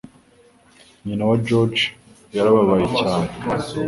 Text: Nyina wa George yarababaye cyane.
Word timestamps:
Nyina 1.05 1.23
wa 1.29 1.37
George 1.45 1.81
yarababaye 2.35 2.85
cyane. 2.99 3.27